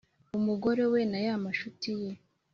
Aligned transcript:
umugore 0.37 0.83
we 0.91 1.01
nay’anshuti 1.11 1.91
ye 2.01 2.11